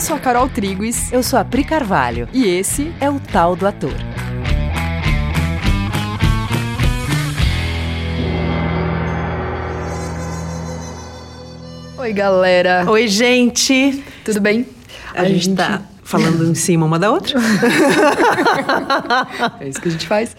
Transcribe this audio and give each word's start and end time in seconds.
Eu 0.00 0.02
sou 0.02 0.16
a 0.16 0.18
Carol 0.18 0.48
Triguis. 0.48 1.12
Eu 1.12 1.22
sou 1.22 1.38
a 1.38 1.44
Pri 1.44 1.62
Carvalho. 1.62 2.26
E 2.32 2.46
esse 2.46 2.90
é 3.02 3.10
o 3.10 3.20
Tal 3.20 3.54
do 3.54 3.66
Ator. 3.66 3.92
Oi, 11.98 12.12
galera. 12.14 12.90
Oi, 12.90 13.08
gente. 13.08 14.02
Tudo 14.24 14.40
bem? 14.40 14.66
A, 15.14 15.20
a 15.20 15.24
gente, 15.26 15.44
gente 15.44 15.56
tá 15.56 15.82
falando 16.02 16.46
em 16.46 16.54
cima 16.54 16.86
uma 16.86 16.98
da 16.98 17.10
outra. 17.10 17.38
é 19.60 19.68
isso 19.68 19.82
que 19.82 19.88
a 19.88 19.92
gente 19.92 20.06
faz. 20.06 20.34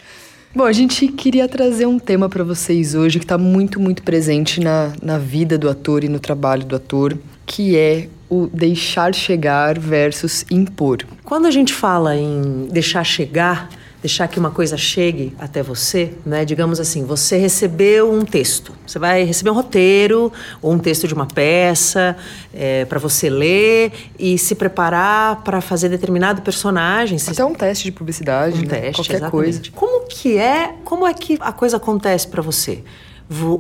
Bom, 0.56 0.64
a 0.64 0.74
gente 0.74 1.08
queria 1.10 1.48
trazer 1.48 1.86
um 1.86 2.00
tema 2.00 2.28
para 2.28 2.44
vocês 2.44 2.96
hoje 2.96 3.20
que 3.20 3.26
está 3.26 3.38
muito, 3.38 3.80
muito 3.80 4.02
presente 4.02 4.60
na, 4.60 4.92
na 5.04 5.20
vida 5.20 5.56
do 5.56 5.70
ator 5.70 6.04
e 6.04 6.10
no 6.10 6.20
trabalho 6.20 6.66
do 6.66 6.76
ator, 6.76 7.16
que 7.46 7.78
é 7.78 8.08
o 8.32 8.48
deixar 8.48 9.14
chegar 9.14 9.78
versus 9.78 10.46
impor. 10.50 11.00
Quando 11.26 11.48
a 11.48 11.52
gente 11.52 11.74
fala 11.74 12.16
em 12.16 12.66
deixar 12.72 13.04
chegar, 13.04 13.68
deixar 14.02 14.26
que 14.30 14.40
uma 14.40 14.50
coisa 14.50 14.78
chegue 14.78 15.36
até 15.38 15.62
você, 15.62 16.14
né? 16.26 16.46
Digamos 16.46 16.80
assim, 16.80 17.04
você 17.04 17.36
recebeu 17.36 18.10
um 18.10 18.24
texto, 18.24 18.72
você 18.88 18.98
vai 18.98 19.26
receber 19.26 19.50
um 19.50 19.54
roteiro 19.54 20.32
ou 20.62 20.72
um 20.72 20.80
texto 20.80 21.10
de 21.10 21.14
uma 21.14 21.26
peça 21.26 22.16
é, 22.54 22.86
para 22.86 22.98
você 23.00 23.30
ler 23.30 23.92
e 24.18 24.38
se 24.38 24.56
preparar 24.56 25.44
para 25.44 25.60
fazer 25.60 25.90
determinado 25.90 26.42
personagem. 26.42 27.18
Até 27.28 27.44
um 27.44 27.54
teste 27.54 27.84
de 27.84 27.92
publicidade, 27.92 28.60
um 28.60 28.62
né? 28.62 28.80
teste, 28.80 28.96
qualquer 28.96 29.18
exatamente. 29.18 29.32
coisa. 29.32 29.62
Como 29.76 30.08
que 30.08 30.38
é? 30.38 30.74
Como 30.86 31.06
é 31.06 31.14
que 31.14 31.38
a 31.42 31.52
coisa 31.52 31.76
acontece 31.76 32.30
para 32.30 32.42
você? 32.42 32.82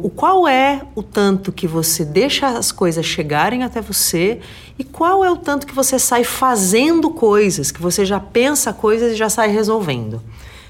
O 0.03 0.09
qual 0.09 0.49
é 0.49 0.81
o 0.95 1.01
tanto 1.01 1.49
que 1.49 1.65
você 1.65 2.03
deixa 2.03 2.47
as 2.47 2.73
coisas 2.73 3.05
chegarem 3.05 3.63
até 3.63 3.79
você 3.79 4.41
e 4.77 4.83
qual 4.83 5.23
é 5.23 5.31
o 5.31 5.37
tanto 5.37 5.65
que 5.65 5.73
você 5.73 5.97
sai 5.97 6.25
fazendo 6.25 7.09
coisas, 7.11 7.71
que 7.71 7.81
você 7.81 8.03
já 8.03 8.19
pensa 8.19 8.73
coisas 8.73 9.13
e 9.13 9.15
já 9.15 9.29
sai 9.29 9.49
resolvendo. 9.49 10.21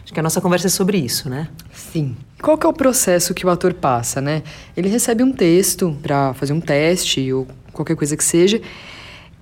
Acho 0.04 0.14
que 0.14 0.20
a 0.20 0.24
nossa 0.24 0.40
conversa 0.40 0.68
é 0.68 0.70
sobre 0.70 1.00
isso, 1.00 1.30
né? 1.30 1.48
Sim. 1.74 2.16
Qual 2.42 2.58
que 2.58 2.66
é 2.66 2.70
o 2.70 2.74
processo 2.74 3.34
que 3.34 3.44
o 3.44 3.50
ator 3.50 3.74
passa, 3.74 4.22
né? 4.22 4.44
Ele 4.78 4.88
recebe 4.88 5.24
um 5.24 5.32
texto 5.32 5.98
para 6.04 6.36
fazer 6.36 6.54
um 6.54 6.62
teste 6.62 7.34
ou 7.34 7.48
qualquer 7.74 7.96
coisa 7.96 8.16
que 8.16 8.24
seja 8.24 8.62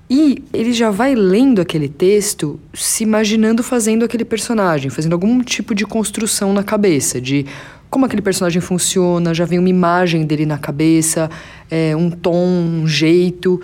e 0.10 0.44
ele 0.52 0.74
já 0.74 0.90
vai 0.90 1.14
lendo 1.14 1.62
aquele 1.62 1.88
texto 1.88 2.60
se 2.74 3.04
imaginando 3.04 3.62
fazendo 3.62 4.04
aquele 4.04 4.26
personagem, 4.26 4.90
fazendo 4.90 5.14
algum 5.14 5.42
tipo 5.42 5.76
de 5.76 5.86
construção 5.86 6.52
na 6.52 6.64
cabeça, 6.64 7.22
de 7.22 7.46
como 7.90 8.06
aquele 8.06 8.22
personagem 8.22 8.62
funciona, 8.62 9.34
já 9.34 9.46
vem 9.46 9.60
uma 9.60 9.70
imagem 9.70 10.26
dele 10.26 10.46
na 10.46 10.58
cabeça, 10.58 11.30
é, 11.70 11.96
um 11.96 12.10
tom, 12.12 12.46
um 12.46 12.88
jeito. 12.88 13.60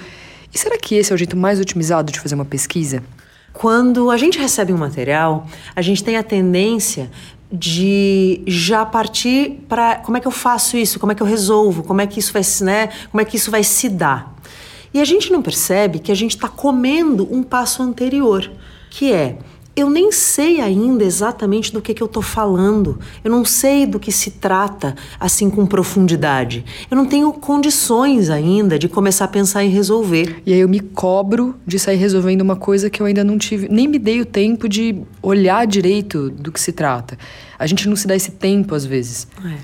E 0.54 0.58
será 0.58 0.78
que 0.78 0.96
esse 0.96 1.12
é 1.12 1.16
o 1.16 1.18
jeito 1.18 1.38
mais 1.38 1.60
otimizado 1.60 2.12
de 2.12 2.20
fazer 2.20 2.36
uma 2.36 2.46
pesquisa? 2.46 3.04
Quando 3.54 4.10
a 4.10 4.18
gente 4.18 4.38
recebe 4.38 4.74
um 4.74 4.78
material, 4.78 5.48
a 5.76 5.82
gente 5.82 6.04
tem 6.04 6.18
a 6.18 6.24
tendência 6.24 7.10
de 7.52 8.42
já 8.48 8.86
partir 8.86 9.64
para 9.70 9.98
como 9.98 10.18
é 10.18 10.20
que 10.20 10.28
eu 10.28 10.32
faço 10.32 10.76
isso, 10.76 11.00
como 11.00 11.12
é 11.12 11.16
que 11.16 11.22
eu 11.22 11.28
resolvo, 11.28 11.84
como 11.84 12.02
é 12.02 12.08
que 12.08 12.20
isso 12.20 12.34
vai, 12.34 12.42
né, 12.62 12.90
como 13.12 13.22
é 13.22 13.26
que 13.26 13.38
isso 13.38 13.52
vai 13.52 13.64
se 13.64 13.88
dar. 13.88 14.36
E 14.94 15.00
a 15.00 15.06
gente 15.06 15.32
não 15.32 15.42
percebe 15.42 16.00
que 16.00 16.12
a 16.12 16.16
gente 16.16 16.36
está 16.36 16.50
comendo 16.50 17.28
um 17.32 17.44
passo 17.44 17.84
anterior, 17.84 18.50
que 18.90 19.12
é 19.14 19.38
eu 19.76 19.90
nem 19.90 20.12
sei 20.12 20.62
ainda 20.62 21.04
exatamente 21.04 21.74
do 21.74 21.82
que, 21.82 21.94
que 21.94 22.02
eu 22.02 22.06
estou 22.06 22.24
falando. 22.24 22.98
Eu 23.24 23.30
não 23.30 23.44
sei 23.44 23.86
do 23.86 24.00
que 24.00 24.12
se 24.12 24.32
trata 24.32 24.96
assim 25.20 25.50
com 25.50 25.66
profundidade. 25.66 26.64
Eu 26.90 26.96
não 26.96 27.06
tenho 27.06 27.34
condições 27.34 28.30
ainda 28.30 28.80
de 28.80 28.88
começar 28.88 29.26
a 29.26 29.28
pensar 29.28 29.66
em 29.66 29.70
resolver. 29.70 30.42
E 30.46 30.54
aí 30.54 30.60
eu 30.60 30.70
me 30.70 30.80
cobro 30.80 31.56
de 31.68 31.78
sair 31.78 31.98
resolvendo 31.98 32.42
uma 32.42 32.56
coisa 32.56 32.90
que 32.90 33.02
eu 33.02 33.06
ainda 33.06 33.24
não 33.24 33.38
tive, 33.38 33.68
nem 33.68 33.88
me 33.88 34.00
dei 34.00 34.22
o 34.22 34.26
tempo 34.26 34.70
de 34.70 35.02
olhar 35.22 35.68
direito 35.68 36.30
do 36.30 36.52
que 36.52 36.60
se 36.60 36.72
trata. 36.72 37.18
A 37.58 37.68
gente 37.68 37.88
não 37.88 37.96
se 37.96 38.08
dá 38.08 38.16
esse 38.16 38.32
tempo 38.32 38.76
às 38.76 38.86
vezes. 38.86 39.28
É. 39.44 39.58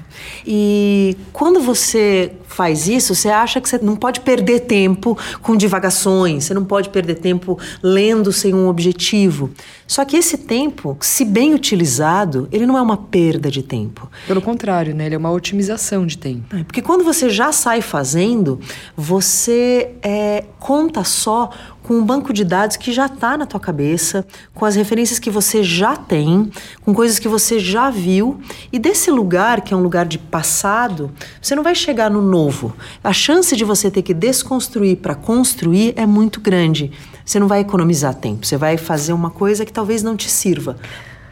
E 0.46 1.18
quando 1.34 1.60
você 1.60 2.32
faz 2.48 2.88
isso, 2.88 3.14
você 3.14 3.30
acha 3.30 3.60
que 3.60 3.68
você 3.68 3.78
não 3.80 3.96
pode 3.96 4.22
perder 4.22 4.62
tempo 4.62 5.18
com 5.42 5.56
divagações, 5.56 6.46
você 6.46 6.54
não 6.54 6.66
pode 6.66 6.90
perder 6.90 7.16
tempo 7.16 7.58
lendo 7.82 8.32
sem 8.32 8.54
um 8.54 8.68
objetivo. 8.68 9.50
Só 9.88 10.01
que 10.06 10.18
esse 10.18 10.38
tempo, 10.38 10.98
se 11.02 11.26
bem 11.26 11.54
utilizado, 11.54 12.48
ele 12.52 12.66
não 12.66 12.78
é 12.78 12.82
uma 12.82 12.98
perda 12.98 13.50
de 13.50 13.64
tempo. 13.64 14.10
Pelo 14.28 14.42
contrário, 14.42 14.96
né? 14.96 15.06
Ele 15.06 15.16
é 15.16 15.18
uma 15.18 15.32
otimização 15.32 16.06
de 16.06 16.18
tempo. 16.18 16.56
É, 16.56 16.64
porque 16.64 16.82
quando 16.82 17.04
você 17.04 17.30
já 17.30 17.52
sai 17.52 17.82
fazendo, 17.82 18.60
você 18.96 19.92
é, 20.02 20.46
conta 20.60 21.04
só 21.04 21.50
com 21.84 21.96
um 21.96 22.06
banco 22.06 22.32
de 22.32 22.44
dados 22.44 22.78
que 22.78 22.92
já 22.92 23.08
está 23.08 23.38
na 23.38 23.46
tua 23.46 23.60
cabeça, 23.60 24.26
com 24.54 24.66
as 24.66 24.76
referências 24.76 25.20
que 25.20 25.30
você 25.30 25.64
já 25.64 25.96
tem, 25.96 26.52
com 26.86 26.94
coisas 26.94 27.20
que 27.20 27.28
você 27.28 27.60
já 27.60 27.90
viu. 27.90 28.40
E 28.72 28.80
desse 28.80 29.10
lugar, 29.10 29.62
que 29.62 29.74
é 29.74 29.78
um 29.78 29.82
lugar 29.82 30.06
de 30.06 30.18
passado, 30.18 31.12
você 31.42 31.56
não 31.56 31.64
vai 31.64 31.76
chegar 31.76 32.10
no 32.10 32.22
novo. 32.22 32.74
A 33.04 33.12
chance 33.12 33.56
de 33.56 33.66
você 33.66 33.90
ter 33.90 34.04
que 34.04 34.14
desconstruir 34.14 34.98
para 34.98 35.16
construir 35.16 35.94
é 35.96 36.06
muito 36.06 36.40
grande. 36.40 36.92
Você 37.32 37.40
não 37.40 37.48
vai 37.48 37.62
economizar 37.62 38.14
tempo, 38.14 38.46
você 38.46 38.58
vai 38.58 38.76
fazer 38.76 39.14
uma 39.14 39.30
coisa 39.30 39.66
que 39.66 39.72
talvez 39.72 40.04
não 40.04 40.18
te 40.18 40.30
sirva. 40.30 40.76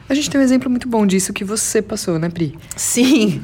A 0.10 0.16
gente 0.16 0.28
tem 0.28 0.42
um 0.42 0.44
exemplo 0.44 0.72
muito 0.72 0.90
bom 0.90 1.06
disso 1.06 1.32
que 1.32 1.44
você 1.44 1.84
passou, 1.84 2.18
né, 2.18 2.30
Pri? 2.30 2.58
Sim, 2.76 3.40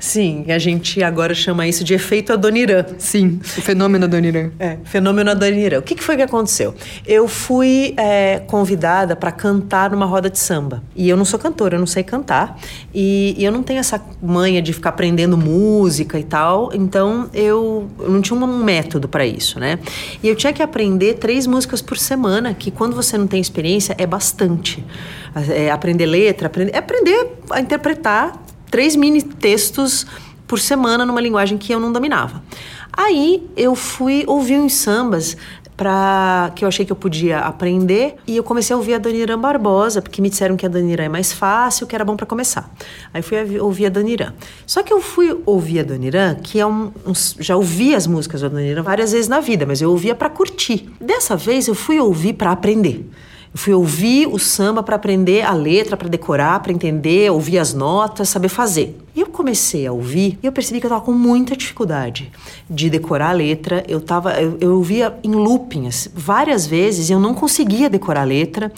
sim. 0.00 0.44
A 0.48 0.58
gente 0.58 1.00
agora 1.04 1.32
chama 1.34 1.68
isso 1.68 1.84
de 1.84 1.94
efeito 1.94 2.32
Adoniran. 2.32 2.84
Sim, 2.98 3.38
o 3.40 3.62
fenômeno 3.62 4.06
Adoniran. 4.06 4.50
É, 4.58 4.78
fenômeno 4.82 5.30
Adoniran. 5.30 5.78
O 5.78 5.82
que, 5.82 5.94
que 5.94 6.02
foi 6.02 6.16
que 6.16 6.22
aconteceu? 6.22 6.74
Eu 7.06 7.28
fui 7.28 7.94
é, 7.96 8.40
convidada 8.40 9.14
para 9.14 9.30
cantar 9.30 9.92
numa 9.92 10.04
roda 10.04 10.28
de 10.28 10.36
samba. 10.36 10.82
E 10.96 11.08
eu 11.08 11.16
não 11.16 11.24
sou 11.24 11.38
cantora, 11.38 11.76
eu 11.76 11.78
não 11.78 11.86
sei 11.86 12.02
cantar. 12.02 12.58
E, 12.92 13.36
e, 13.38 13.44
eu 13.44 13.52
não 13.52 13.62
tenho 13.62 13.78
essa 13.78 14.02
manha 14.20 14.60
de 14.60 14.72
ficar 14.72 14.90
aprendendo 14.90 15.36
música 15.36 16.18
e 16.18 16.24
tal. 16.24 16.72
Então 16.74 17.30
eu, 17.32 17.88
eu 18.00 18.10
não 18.10 18.20
tinha 18.20 18.36
um 18.36 18.64
método 18.64 19.06
para 19.06 19.24
isso, 19.24 19.60
né? 19.60 19.78
E 20.24 20.26
eu 20.26 20.34
tinha 20.34 20.52
que 20.52 20.60
aprender 20.60 21.14
três 21.14 21.46
músicas 21.46 21.80
por 21.80 21.96
semana, 21.96 22.52
que 22.52 22.72
quando 22.72 22.96
você 22.96 23.16
não 23.16 23.28
tem 23.28 23.40
experiência 23.40 23.94
é 23.96 24.06
bastante. 24.08 24.84
É, 25.50 25.70
aprender 25.70 25.99
letra, 26.06 26.46
aprender, 26.46 26.74
é 26.74 26.78
aprender 26.78 27.28
a 27.50 27.60
interpretar 27.60 28.42
três 28.70 28.94
mini 28.96 29.22
textos 29.22 30.06
por 30.46 30.58
semana 30.58 31.04
numa 31.06 31.20
linguagem 31.20 31.56
que 31.56 31.72
eu 31.72 31.80
não 31.80 31.92
dominava. 31.92 32.42
Aí 32.92 33.48
eu 33.56 33.74
fui 33.74 34.24
ouvir 34.26 34.58
uns 34.58 34.74
sambas 34.74 35.36
para 35.80 36.52
que 36.54 36.62
eu 36.62 36.68
achei 36.68 36.84
que 36.84 36.92
eu 36.92 36.96
podia 36.96 37.38
aprender 37.38 38.16
e 38.26 38.36
eu 38.36 38.44
comecei 38.44 38.74
a 38.74 38.76
ouvir 38.76 38.92
a 38.92 38.98
Daniran 38.98 39.38
Barbosa, 39.38 40.02
porque 40.02 40.20
me 40.20 40.28
disseram 40.28 40.54
que 40.54 40.66
a 40.66 40.68
Daniran 40.68 41.04
é 41.04 41.08
mais 41.08 41.32
fácil, 41.32 41.86
que 41.86 41.94
era 41.94 42.04
bom 42.04 42.16
para 42.16 42.26
começar. 42.26 42.70
Aí 43.14 43.22
fui 43.22 43.58
ouvir 43.58 43.86
a 43.86 43.88
Daniran. 43.88 44.34
Só 44.66 44.82
que 44.82 44.92
eu 44.92 45.00
fui 45.00 45.40
ouvir 45.46 45.80
a 45.80 45.82
Daniran, 45.82 46.34
que 46.34 46.60
é 46.60 46.66
um, 46.66 46.92
um 47.06 47.14
já 47.38 47.56
ouvi 47.56 47.94
as 47.94 48.06
músicas 48.06 48.42
da 48.42 48.48
Daniran 48.48 48.82
várias 48.82 49.12
vezes 49.12 49.26
na 49.26 49.40
vida, 49.40 49.64
mas 49.64 49.80
eu 49.80 49.90
ouvia 49.90 50.14
para 50.14 50.28
curtir. 50.28 50.90
Dessa 51.00 51.34
vez 51.34 51.66
eu 51.66 51.74
fui 51.74 51.98
ouvir 51.98 52.34
para 52.34 52.50
aprender. 52.50 53.08
Eu 53.52 53.58
fui 53.58 53.74
ouvir 53.74 54.28
o 54.28 54.38
samba 54.38 54.80
para 54.80 54.94
aprender 54.94 55.42
a 55.42 55.52
letra, 55.52 55.96
para 55.96 56.08
decorar, 56.08 56.60
para 56.60 56.72
entender, 56.72 57.30
ouvir 57.32 57.58
as 57.58 57.74
notas, 57.74 58.28
saber 58.28 58.48
fazer. 58.48 58.96
E 59.14 59.20
eu 59.20 59.26
comecei 59.26 59.88
a 59.88 59.92
ouvir 59.92 60.38
e 60.40 60.46
eu 60.46 60.52
percebi 60.52 60.78
que 60.78 60.86
eu 60.86 60.88
estava 60.88 61.04
com 61.04 61.12
muita 61.12 61.56
dificuldade 61.56 62.30
de 62.68 62.88
decorar 62.88 63.30
a 63.30 63.32
letra. 63.32 63.82
Eu 63.88 64.00
tava, 64.00 64.40
eu, 64.40 64.56
eu 64.60 64.76
ouvia 64.76 65.18
em 65.24 65.32
looping 65.32 65.88
assim, 65.88 66.10
várias 66.14 66.64
vezes 66.64 67.10
e 67.10 67.12
eu 67.12 67.18
não 67.18 67.34
conseguia 67.34 67.90
decorar 67.90 68.20
a 68.20 68.24
letra 68.24 68.72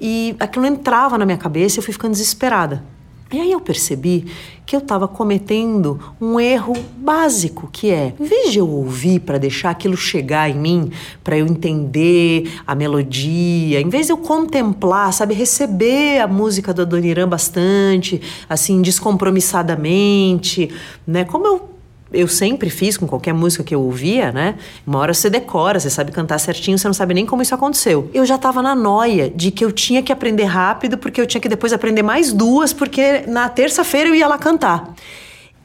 e 0.00 0.36
aquilo 0.38 0.66
entrava 0.66 1.18
na 1.18 1.26
minha 1.26 1.38
cabeça 1.38 1.76
e 1.76 1.78
eu 1.80 1.82
fui 1.82 1.92
ficando 1.92 2.12
desesperada. 2.12 2.84
E 3.32 3.40
aí 3.40 3.52
eu 3.52 3.60
percebi 3.60 4.26
que 4.66 4.76
eu 4.76 4.80
estava 4.80 5.08
cometendo 5.08 5.98
um 6.20 6.38
erro 6.38 6.74
básico, 6.98 7.68
que 7.72 7.90
é, 7.90 8.12
em 8.18 8.24
vez 8.24 8.52
de 8.52 8.58
eu 8.58 8.68
ouvir 8.68 9.20
para 9.20 9.38
deixar 9.38 9.70
aquilo 9.70 9.96
chegar 9.96 10.50
em 10.50 10.58
mim, 10.58 10.90
para 11.24 11.36
eu 11.36 11.46
entender 11.46 12.52
a 12.66 12.74
melodia, 12.74 13.80
em 13.80 13.88
vez 13.88 14.06
de 14.06 14.12
eu 14.12 14.18
contemplar, 14.18 15.12
sabe, 15.12 15.34
receber 15.34 16.20
a 16.20 16.28
música 16.28 16.74
do 16.74 16.82
Adoniran 16.82 17.28
bastante, 17.28 18.20
assim, 18.48 18.82
descompromissadamente, 18.82 20.70
né? 21.06 21.24
Como 21.24 21.46
eu 21.46 21.72
eu 22.12 22.28
sempre 22.28 22.70
fiz 22.70 22.96
com 22.96 23.06
qualquer 23.06 23.32
música 23.32 23.64
que 23.64 23.74
eu 23.74 23.80
ouvia, 23.80 24.32
né? 24.32 24.56
Uma 24.86 24.98
hora 24.98 25.14
você 25.14 25.28
decora, 25.28 25.78
você 25.78 25.90
sabe 25.90 26.12
cantar 26.12 26.38
certinho, 26.38 26.78
você 26.78 26.86
não 26.86 26.94
sabe 26.94 27.14
nem 27.14 27.26
como 27.26 27.42
isso 27.42 27.54
aconteceu. 27.54 28.10
Eu 28.12 28.24
já 28.26 28.38
tava 28.38 28.62
na 28.62 28.74
noia 28.74 29.30
de 29.30 29.50
que 29.50 29.64
eu 29.64 29.72
tinha 29.72 30.02
que 30.02 30.12
aprender 30.12 30.44
rápido, 30.44 30.98
porque 30.98 31.20
eu 31.20 31.26
tinha 31.26 31.40
que 31.40 31.48
depois 31.48 31.72
aprender 31.72 32.02
mais 32.02 32.32
duas, 32.32 32.72
porque 32.72 33.24
na 33.26 33.48
terça-feira 33.48 34.08
eu 34.08 34.14
ia 34.14 34.26
lá 34.26 34.38
cantar. 34.38 34.94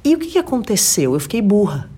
E 0.03 0.15
o 0.15 0.17
que, 0.17 0.27
que 0.27 0.39
aconteceu? 0.39 1.13
Eu 1.13 1.19
fiquei 1.19 1.41
burra 1.41 1.89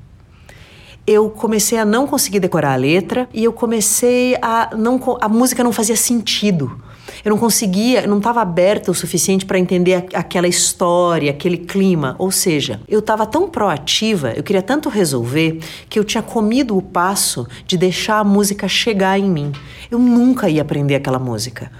eu 1.10 1.28
comecei 1.28 1.80
a 1.80 1.84
não 1.84 2.06
conseguir 2.06 2.40
decorar 2.40 2.74
a 2.74 2.75
letra 2.75 3.28
e 3.34 3.44
eu 3.44 3.52
comecei 3.52 4.36
a 4.44 4.69
não 4.78 5.02
a 5.19 5.28
música 5.28 5.63
não 5.63 5.74
fazia 5.74 5.95
sentido. 5.95 6.80
Eu 7.24 7.31
não 7.31 7.38
conseguia, 7.38 8.07
não 8.07 8.18
estava 8.18 8.42
aberta 8.42 8.92
o 8.92 8.94
suficiente 8.94 9.45
para 9.45 9.60
entender 9.60 10.07
aquela 10.13 10.48
história, 10.48 11.31
aquele 11.31 11.57
clima. 11.57 12.16
Ou 12.18 12.31
seja, 12.31 12.80
eu 12.88 13.00
estava 13.00 13.25
tão 13.25 13.50
proativa, 13.50 14.31
eu 14.31 14.44
queria 14.44 14.62
tanto 14.62 14.89
resolver, 14.89 15.60
que 15.89 16.00
eu 16.00 16.04
tinha 16.04 16.24
comido 16.24 16.77
o 16.77 16.81
passo 16.81 17.48
de 17.66 17.77
deixar 17.77 18.19
a 18.19 18.24
música 18.24 18.68
chegar 18.68 19.19
em 19.19 19.30
mim. 19.30 19.51
Eu 19.92 20.00
nunca 20.00 20.50
ia 20.50 20.62
aprender 20.62 20.95
aquela 20.95 21.19
música. 21.19 21.71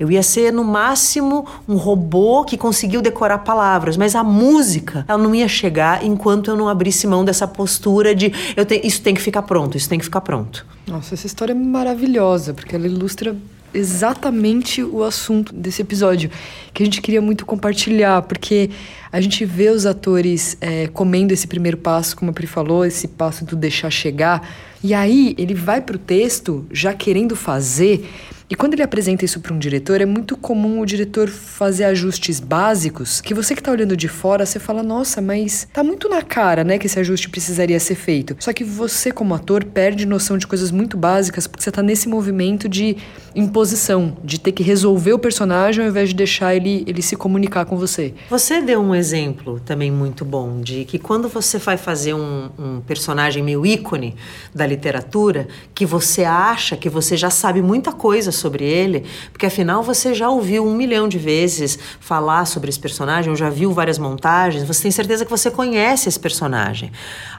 Eu 0.00 0.10
ia 0.10 0.22
ser, 0.22 0.50
no 0.50 0.64
máximo, 0.64 1.44
um 1.68 1.76
robô 1.76 2.42
que 2.42 2.56
conseguiu 2.56 3.02
decorar 3.02 3.36
palavras, 3.40 3.98
mas 3.98 4.14
a 4.14 4.24
música, 4.24 5.04
ela 5.06 5.22
não 5.22 5.34
ia 5.34 5.46
chegar 5.46 6.02
enquanto 6.02 6.50
eu 6.50 6.56
não 6.56 6.70
abrisse 6.70 7.06
mão 7.06 7.22
dessa 7.22 7.46
postura 7.46 8.14
de 8.14 8.32
eu 8.56 8.64
te, 8.64 8.80
isso 8.82 9.02
tem 9.02 9.14
que 9.14 9.20
ficar 9.20 9.42
pronto, 9.42 9.76
isso 9.76 9.90
tem 9.90 9.98
que 9.98 10.04
ficar 10.06 10.22
pronto. 10.22 10.64
Nossa, 10.86 11.12
essa 11.12 11.26
história 11.26 11.52
é 11.52 11.54
maravilhosa, 11.54 12.54
porque 12.54 12.74
ela 12.74 12.86
ilustra 12.86 13.36
exatamente 13.72 14.82
o 14.82 15.02
assunto 15.02 15.54
desse 15.54 15.82
episódio 15.82 16.30
que 16.72 16.82
a 16.82 16.86
gente 16.86 17.00
queria 17.00 17.20
muito 17.20 17.46
compartilhar, 17.46 18.22
porque 18.22 18.70
a 19.12 19.20
gente 19.20 19.44
vê 19.44 19.70
os 19.70 19.86
atores 19.86 20.56
é, 20.60 20.86
comendo 20.88 21.32
esse 21.32 21.46
primeiro 21.46 21.76
passo, 21.76 22.16
como 22.16 22.30
a 22.30 22.34
Pri 22.34 22.46
falou, 22.46 22.84
esse 22.84 23.08
passo 23.08 23.44
do 23.44 23.56
deixar 23.56 23.90
chegar, 23.90 24.48
e 24.82 24.94
aí 24.94 25.34
ele 25.38 25.54
vai 25.54 25.80
para 25.80 25.96
o 25.96 25.98
texto 25.98 26.66
já 26.72 26.94
querendo 26.94 27.36
fazer 27.36 28.08
e 28.50 28.56
quando 28.56 28.74
ele 28.74 28.82
apresenta 28.82 29.24
isso 29.24 29.38
para 29.38 29.54
um 29.54 29.58
diretor, 29.60 30.00
é 30.00 30.04
muito 30.04 30.36
comum 30.36 30.80
o 30.80 30.84
diretor 30.84 31.28
fazer 31.28 31.84
ajustes 31.84 32.40
básicos 32.40 33.20
que 33.20 33.32
você 33.32 33.54
que 33.54 33.60
está 33.60 33.70
olhando 33.70 33.96
de 33.96 34.08
fora, 34.08 34.44
você 34.44 34.58
fala, 34.58 34.82
nossa, 34.82 35.20
mas 35.20 35.68
tá 35.72 35.84
muito 35.84 36.08
na 36.08 36.20
cara, 36.20 36.64
né, 36.64 36.76
que 36.76 36.86
esse 36.86 36.98
ajuste 36.98 37.28
precisaria 37.30 37.78
ser 37.78 37.94
feito. 37.94 38.34
Só 38.40 38.52
que 38.52 38.64
você, 38.64 39.12
como 39.12 39.36
ator, 39.36 39.64
perde 39.64 40.04
noção 40.04 40.36
de 40.36 40.48
coisas 40.48 40.72
muito 40.72 40.96
básicas 40.96 41.46
porque 41.46 41.62
você 41.62 41.68
está 41.68 41.80
nesse 41.80 42.08
movimento 42.08 42.68
de 42.68 42.96
imposição, 43.36 44.16
de 44.24 44.40
ter 44.40 44.50
que 44.50 44.64
resolver 44.64 45.12
o 45.12 45.18
personagem 45.20 45.84
ao 45.84 45.88
invés 45.88 46.08
de 46.08 46.16
deixar 46.16 46.52
ele, 46.52 46.82
ele 46.88 47.02
se 47.02 47.14
comunicar 47.14 47.64
com 47.66 47.76
você. 47.76 48.14
Você 48.28 48.60
deu 48.60 48.80
um 48.80 48.92
exemplo 48.92 49.60
também 49.60 49.92
muito 49.92 50.24
bom 50.24 50.60
de 50.60 50.84
que 50.86 50.98
quando 50.98 51.28
você 51.28 51.56
vai 51.58 51.76
fazer 51.76 52.14
um, 52.14 52.50
um 52.58 52.80
personagem 52.80 53.44
meio 53.44 53.64
ícone 53.64 54.16
da 54.52 54.66
literatura, 54.70 55.46
que 55.74 55.84
você 55.84 56.24
acha 56.24 56.76
que 56.76 56.88
você 56.88 57.16
já 57.16 57.28
sabe 57.28 57.60
muita 57.60 57.92
coisa 57.92 58.32
sobre 58.32 58.64
ele, 58.64 59.04
porque 59.32 59.46
afinal 59.46 59.82
você 59.82 60.14
já 60.14 60.28
ouviu 60.28 60.66
um 60.66 60.74
milhão 60.74 61.08
de 61.08 61.18
vezes 61.18 61.78
falar 62.00 62.46
sobre 62.46 62.70
esse 62.70 62.78
personagem, 62.78 63.30
ou 63.30 63.36
já 63.36 63.50
viu 63.50 63.72
várias 63.72 63.98
montagens, 63.98 64.64
você 64.64 64.82
tem 64.82 64.90
certeza 64.90 65.24
que 65.24 65.30
você 65.30 65.50
conhece 65.50 66.08
esse 66.08 66.18
personagem. 66.18 66.90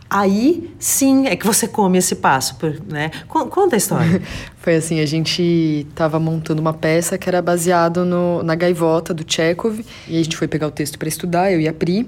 Aí 0.09 0.69
sim 0.77 1.27
é 1.27 1.35
que 1.37 1.47
você 1.47 1.67
come 1.67 1.97
esse 1.97 2.15
passo, 2.15 2.57
né? 2.87 3.11
Conta 3.27 3.75
a 3.75 3.77
história. 3.77 4.21
Foi 4.59 4.75
assim, 4.75 4.99
a 4.99 5.05
gente 5.05 5.87
estava 5.89 6.19
montando 6.19 6.61
uma 6.61 6.73
peça 6.73 7.17
que 7.17 7.29
era 7.29 7.41
baseado 7.41 8.05
na 8.43 8.53
Gaivota 8.53 9.13
do 9.13 9.23
Chekhov, 9.25 9.79
e 10.07 10.19
a 10.19 10.23
gente 10.23 10.37
foi 10.37 10.47
pegar 10.47 10.67
o 10.67 10.71
texto 10.71 10.99
para 10.99 11.07
estudar, 11.07 11.51
eu 11.51 11.59
e 11.59 11.67
a 11.67 11.73
Pri. 11.73 12.07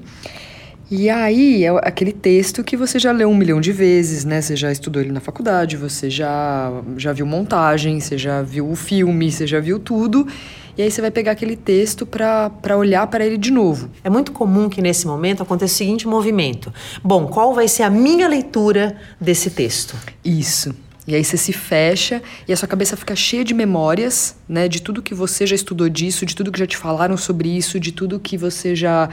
E 0.96 1.10
aí 1.10 1.64
é 1.64 1.70
aquele 1.82 2.12
texto 2.12 2.64
que 2.64 2.78
você 2.78 3.00
já 3.00 3.12
leu 3.12 3.28
um 3.28 3.36
milhão 3.36 3.60
de 3.60 3.72
vezes, 3.72 4.24
né? 4.24 4.40
Você 4.40 4.56
já 4.56 4.72
estudou 4.72 5.02
ele 5.02 5.12
na 5.12 5.20
faculdade, 5.20 5.76
você 5.76 6.08
já, 6.08 6.72
já 6.98 7.12
viu 7.12 7.26
montagem, 7.26 8.00
você 8.00 8.16
já 8.16 8.44
viu 8.44 8.70
o 8.70 8.76
filme, 8.76 9.32
você 9.32 9.48
já 9.48 9.60
viu 9.60 9.80
tudo. 9.80 10.28
E 10.78 10.84
aí 10.84 10.92
você 10.92 11.02
vai 11.02 11.10
pegar 11.10 11.32
aquele 11.32 11.56
texto 11.56 12.06
para 12.06 12.78
olhar 12.78 13.08
para 13.08 13.26
ele 13.26 13.40
de 13.40 13.50
novo. 13.50 13.90
É 14.04 14.10
muito 14.10 14.32
comum 14.32 14.70
que 14.70 14.84
nesse 14.84 15.08
momento 15.08 15.42
aconteça 15.42 15.74
o 15.74 15.78
seguinte 15.78 16.08
movimento. 16.08 16.72
Bom, 17.04 17.26
qual 17.26 17.56
vai 17.56 17.68
ser 17.68 17.82
a 17.82 17.90
minha 17.90 18.28
leitura 18.28 18.96
desse 19.20 19.50
texto? 19.50 19.96
Isso. 20.24 20.76
E 21.08 21.16
aí 21.16 21.24
você 21.24 21.38
se 21.38 21.52
fecha 21.52 22.22
e 22.48 22.54
a 22.54 22.56
sua 22.56 22.68
cabeça 22.68 22.96
fica 22.96 23.16
cheia 23.16 23.44
de 23.44 23.56
memórias, 23.56 24.36
né? 24.48 24.68
De 24.68 24.80
tudo 24.80 25.02
que 25.02 25.16
você 25.16 25.48
já 25.48 25.56
estudou 25.56 25.90
disso, 25.90 26.24
de 26.24 26.36
tudo 26.36 26.52
que 26.52 26.60
já 26.60 26.68
te 26.68 26.78
falaram 26.78 27.18
sobre 27.18 27.50
isso, 27.50 27.80
de 27.80 27.92
tudo 27.92 28.20
que 28.20 28.38
você 28.38 28.76
já 28.76 29.10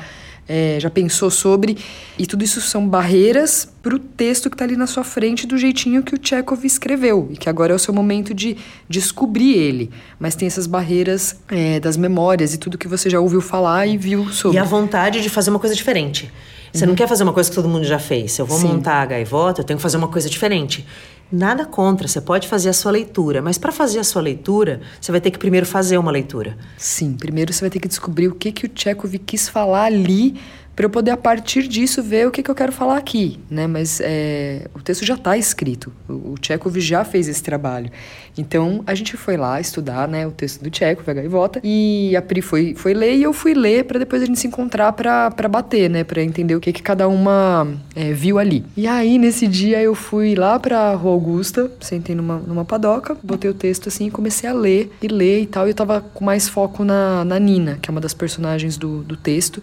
é, 0.50 0.80
já 0.80 0.90
pensou 0.90 1.30
sobre. 1.30 1.78
E 2.18 2.26
tudo 2.26 2.42
isso 2.42 2.60
são 2.60 2.88
barreiras 2.88 3.68
para 3.80 3.94
o 3.94 4.00
texto 4.00 4.50
que 4.50 4.56
está 4.56 4.64
ali 4.64 4.76
na 4.76 4.88
sua 4.88 5.04
frente, 5.04 5.46
do 5.46 5.56
jeitinho 5.56 6.02
que 6.02 6.12
o 6.12 6.18
Chekhov 6.20 6.64
escreveu. 6.64 7.28
E 7.30 7.36
que 7.36 7.48
agora 7.48 7.72
é 7.72 7.76
o 7.76 7.78
seu 7.78 7.94
momento 7.94 8.34
de 8.34 8.56
descobrir 8.88 9.54
ele. 9.54 9.90
Mas 10.18 10.34
tem 10.34 10.48
essas 10.48 10.66
barreiras 10.66 11.36
é, 11.48 11.78
das 11.78 11.96
memórias 11.96 12.52
e 12.52 12.58
tudo 12.58 12.76
que 12.76 12.88
você 12.88 13.08
já 13.08 13.20
ouviu 13.20 13.40
falar 13.40 13.86
e 13.86 13.96
viu 13.96 14.28
sobre. 14.30 14.56
E 14.56 14.60
a 14.60 14.64
vontade 14.64 15.22
de 15.22 15.28
fazer 15.28 15.50
uma 15.50 15.60
coisa 15.60 15.76
diferente. 15.76 16.30
Você 16.72 16.84
uhum. 16.84 16.90
não 16.90 16.96
quer 16.96 17.08
fazer 17.08 17.22
uma 17.22 17.32
coisa 17.32 17.48
que 17.48 17.54
todo 17.54 17.68
mundo 17.68 17.84
já 17.84 17.98
fez. 17.98 18.32
Se 18.32 18.42
eu 18.42 18.46
vou 18.46 18.58
Sim. 18.58 18.68
montar 18.68 19.02
a 19.02 19.06
gaivota, 19.06 19.60
eu 19.60 19.64
tenho 19.64 19.76
que 19.76 19.82
fazer 19.82 19.96
uma 19.96 20.08
coisa 20.08 20.28
diferente. 20.28 20.84
Nada 21.32 21.64
contra, 21.64 22.08
você 22.08 22.20
pode 22.20 22.48
fazer 22.48 22.70
a 22.70 22.72
sua 22.72 22.90
leitura, 22.90 23.40
mas 23.40 23.56
para 23.56 23.70
fazer 23.70 24.00
a 24.00 24.04
sua 24.04 24.20
leitura, 24.20 24.80
você 25.00 25.12
vai 25.12 25.20
ter 25.20 25.30
que 25.30 25.38
primeiro 25.38 25.64
fazer 25.64 25.96
uma 25.96 26.10
leitura. 26.10 26.58
Sim, 26.76 27.12
primeiro 27.12 27.52
você 27.52 27.60
vai 27.60 27.70
ter 27.70 27.78
que 27.78 27.86
descobrir 27.86 28.26
o 28.26 28.34
que, 28.34 28.50
que 28.50 28.66
o 28.66 28.70
Chekhov 28.74 29.16
quis 29.18 29.48
falar 29.48 29.84
ali 29.84 30.40
para 30.80 30.86
eu 30.86 30.90
poder 30.90 31.10
a 31.10 31.16
partir 31.16 31.68
disso 31.68 32.02
ver 32.02 32.26
o 32.26 32.30
que, 32.30 32.42
que 32.42 32.50
eu 32.50 32.54
quero 32.54 32.72
falar 32.72 32.96
aqui, 32.96 33.38
né? 33.50 33.66
Mas 33.66 34.00
é, 34.02 34.66
o 34.74 34.80
texto 34.80 35.04
já 35.04 35.12
está 35.12 35.36
escrito, 35.36 35.92
o, 36.08 36.36
Chekhov 36.40 36.80
já 36.80 37.04
fez 37.04 37.28
esse 37.28 37.42
trabalho. 37.42 37.90
Então 38.38 38.82
a 38.86 38.94
gente 38.94 39.14
foi 39.14 39.36
lá 39.36 39.60
estudar, 39.60 40.08
né, 40.08 40.26
o 40.26 40.30
texto 40.30 40.62
do 40.62 40.74
Chekhov, 40.74 41.10
a 41.10 41.12
Gaivota, 41.12 41.60
e 41.62 42.16
a 42.16 42.22
Pri 42.22 42.40
foi, 42.40 42.74
foi 42.74 42.94
ler 42.94 43.14
e 43.14 43.22
eu 43.22 43.34
fui 43.34 43.52
ler 43.52 43.84
para 43.84 43.98
depois 43.98 44.22
a 44.22 44.24
gente 44.24 44.38
se 44.38 44.46
encontrar 44.46 44.90
para 44.94 45.48
bater, 45.50 45.90
né, 45.90 46.02
para 46.02 46.22
entender 46.22 46.54
o 46.54 46.60
que, 46.60 46.72
que 46.72 46.82
cada 46.82 47.06
uma 47.08 47.68
é, 47.94 48.14
viu 48.14 48.38
ali. 48.38 48.64
E 48.74 48.86
aí 48.86 49.18
nesse 49.18 49.46
dia 49.46 49.82
eu 49.82 49.94
fui 49.94 50.34
lá 50.34 50.58
para 50.58 50.94
Rua 50.94 51.12
Augusta, 51.12 51.70
sentei 51.80 52.14
numa, 52.14 52.38
numa 52.38 52.64
padoca, 52.64 53.14
botei 53.22 53.50
o 53.50 53.54
texto 53.54 53.88
assim 53.88 54.06
e 54.06 54.10
comecei 54.10 54.48
a 54.48 54.54
ler 54.54 54.90
e 55.02 55.08
ler 55.08 55.42
e 55.42 55.46
tal. 55.46 55.66
E 55.66 55.72
eu 55.72 55.74
tava 55.74 56.00
com 56.00 56.24
mais 56.24 56.48
foco 56.48 56.84
na, 56.84 57.22
na 57.22 57.38
Nina, 57.38 57.78
que 57.82 57.90
é 57.90 57.92
uma 57.92 58.00
das 58.00 58.14
personagens 58.14 58.78
do, 58.78 59.02
do 59.02 59.14
texto. 59.14 59.62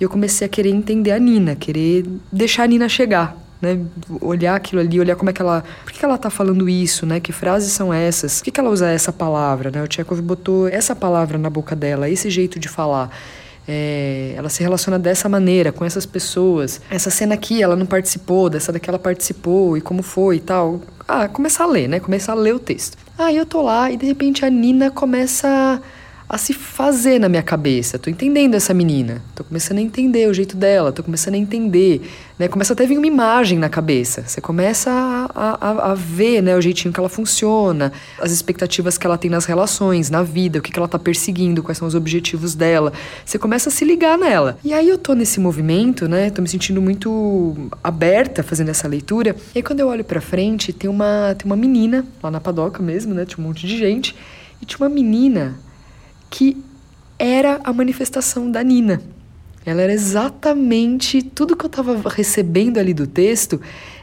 E 0.00 0.04
eu 0.04 0.10
comecei 0.10 0.46
a 0.46 0.48
querer 0.48 0.70
entender 0.70 1.12
a 1.12 1.18
Nina, 1.18 1.56
querer 1.56 2.04
deixar 2.30 2.64
a 2.64 2.66
Nina 2.66 2.88
chegar, 2.88 3.36
né? 3.60 3.80
Olhar 4.20 4.54
aquilo 4.54 4.80
ali, 4.80 5.00
olhar 5.00 5.16
como 5.16 5.30
é 5.30 5.32
que 5.32 5.40
ela. 5.40 5.64
Por 5.84 5.92
que 5.92 6.04
ela 6.04 6.18
tá 6.18 6.28
falando 6.28 6.68
isso, 6.68 7.06
né? 7.06 7.18
Que 7.20 7.32
frases 7.32 7.72
são 7.72 7.92
essas? 7.92 8.38
Por 8.38 8.44
que, 8.44 8.50
que 8.50 8.60
ela 8.60 8.70
usa 8.70 8.88
essa 8.88 9.12
palavra, 9.12 9.70
né? 9.70 9.82
O 9.82 9.88
Tchekov 9.88 10.20
botou 10.20 10.68
essa 10.68 10.94
palavra 10.94 11.38
na 11.38 11.48
boca 11.48 11.74
dela, 11.74 12.08
esse 12.08 12.28
jeito 12.28 12.58
de 12.58 12.68
falar. 12.68 13.10
É, 13.68 14.32
ela 14.36 14.48
se 14.48 14.62
relaciona 14.62 14.96
dessa 14.96 15.28
maneira 15.28 15.72
com 15.72 15.84
essas 15.84 16.06
pessoas. 16.06 16.80
Essa 16.88 17.10
cena 17.10 17.34
aqui 17.34 17.62
ela 17.62 17.74
não 17.74 17.86
participou, 17.86 18.48
dessa 18.48 18.72
daqui 18.72 18.88
ela 18.88 18.98
participou 18.98 19.76
e 19.76 19.80
como 19.80 20.02
foi 20.02 20.36
e 20.36 20.40
tal. 20.40 20.80
Ah, 21.08 21.26
começar 21.26 21.64
a 21.64 21.66
ler, 21.66 21.88
né? 21.88 21.98
Começar 21.98 22.32
a 22.32 22.36
ler 22.36 22.54
o 22.54 22.58
texto. 22.58 22.96
Aí 23.18 23.36
eu 23.36 23.46
tô 23.46 23.62
lá 23.62 23.90
e 23.90 23.96
de 23.96 24.06
repente 24.06 24.44
a 24.44 24.50
Nina 24.50 24.90
começa 24.90 25.80
a 26.28 26.36
se 26.36 26.52
fazer 26.52 27.20
na 27.20 27.28
minha 27.28 27.42
cabeça. 27.42 27.98
Tô 27.98 28.10
entendendo 28.10 28.54
essa 28.54 28.74
menina, 28.74 29.22
tô 29.34 29.44
começando 29.44 29.78
a 29.78 29.80
entender 29.80 30.28
o 30.28 30.34
jeito 30.34 30.56
dela, 30.56 30.90
tô 30.90 31.02
começando 31.02 31.34
a 31.34 31.38
entender, 31.38 32.02
né? 32.36 32.48
Começa 32.48 32.72
até 32.72 32.84
a 32.84 32.86
vir 32.86 32.98
uma 32.98 33.06
imagem 33.06 33.58
na 33.58 33.68
cabeça. 33.68 34.24
Você 34.26 34.40
começa 34.40 34.90
a, 34.90 35.58
a, 35.60 35.92
a 35.92 35.94
ver, 35.94 36.42
né, 36.42 36.56
o 36.56 36.60
jeitinho 36.60 36.92
que 36.92 36.98
ela 36.98 37.08
funciona, 37.08 37.92
as 38.20 38.32
expectativas 38.32 38.98
que 38.98 39.06
ela 39.06 39.16
tem 39.16 39.30
nas 39.30 39.44
relações, 39.44 40.10
na 40.10 40.22
vida, 40.22 40.58
o 40.58 40.62
que, 40.62 40.72
que 40.72 40.78
ela 40.78 40.88
tá 40.88 40.98
perseguindo, 40.98 41.62
quais 41.62 41.78
são 41.78 41.86
os 41.86 41.94
objetivos 41.94 42.54
dela. 42.56 42.92
Você 43.24 43.38
começa 43.38 43.68
a 43.68 43.72
se 43.72 43.84
ligar 43.84 44.18
nela. 44.18 44.58
E 44.64 44.72
aí 44.72 44.88
eu 44.88 44.98
tô 44.98 45.14
nesse 45.14 45.38
movimento, 45.38 46.08
né? 46.08 46.30
Tô 46.30 46.42
me 46.42 46.48
sentindo 46.48 46.82
muito 46.82 47.54
aberta 47.84 48.42
fazendo 48.42 48.70
essa 48.70 48.88
leitura. 48.88 49.36
E 49.54 49.58
aí 49.58 49.62
quando 49.62 49.78
eu 49.78 49.86
olho 49.86 50.04
para 50.04 50.20
frente, 50.20 50.72
tem 50.72 50.90
uma 50.90 51.34
tem 51.38 51.46
uma 51.46 51.56
menina 51.56 52.04
lá 52.20 52.30
na 52.30 52.40
padoca 52.40 52.82
mesmo, 52.82 53.14
né? 53.14 53.24
Tinha 53.24 53.44
um 53.44 53.48
monte 53.48 53.64
de 53.66 53.78
gente. 53.78 54.16
E 54.60 54.64
tinha 54.66 54.78
uma 54.78 54.88
menina 54.88 55.54
que 56.36 56.54
era 57.18 57.60
a 57.64 57.72
manifestação 57.72 58.50
da 58.50 58.62
Nina. 58.62 59.00
Ela 59.64 59.80
era 59.80 59.92
exatamente 59.92 61.22
tudo 61.22 61.56
que 61.56 61.64
eu 61.64 61.68
estava 61.68 61.98
recebendo 62.10 62.76
ali 62.76 62.92
do 62.92 63.06
texto 63.06 63.58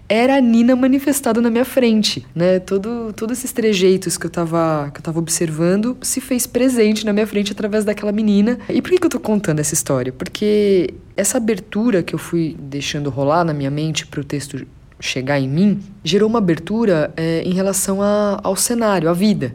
era 0.09 0.35
a 0.37 0.41
Nina 0.41 0.75
manifestada 0.75 1.39
na 1.39 1.49
minha 1.51 1.63
frente, 1.63 2.25
né? 2.35 2.59
Todo, 2.59 3.13
todos 3.13 3.37
esses 3.37 3.51
trejeitos 3.51 4.17
que 4.17 4.25
eu 4.25 4.29
estava 4.29 4.89
que 4.91 4.99
eu 4.99 5.03
tava 5.03 5.19
observando 5.19 5.95
se 6.01 6.19
fez 6.19 6.47
presente 6.47 7.05
na 7.05 7.13
minha 7.13 7.27
frente 7.27 7.51
através 7.51 7.85
daquela 7.85 8.11
menina. 8.11 8.57
E 8.67 8.81
por 8.81 8.89
que, 8.89 8.97
que 8.97 9.05
eu 9.05 9.09
estou 9.09 9.21
contando 9.21 9.59
essa 9.59 9.75
história? 9.75 10.11
Porque 10.11 10.91
essa 11.15 11.37
abertura 11.37 12.01
que 12.01 12.15
eu 12.15 12.19
fui 12.19 12.57
deixando 12.59 13.11
rolar 13.11 13.45
na 13.45 13.53
minha 13.53 13.71
mente 13.71 14.07
para 14.07 14.21
o 14.21 14.23
texto 14.23 14.65
chegar 14.99 15.39
em 15.39 15.47
mim 15.47 15.79
gerou 16.03 16.27
uma 16.27 16.39
abertura 16.39 17.13
é, 17.15 17.43
em 17.43 17.53
relação 17.53 18.01
a, 18.01 18.39
ao 18.43 18.55
cenário, 18.55 19.07
à 19.07 19.13
vida. 19.13 19.53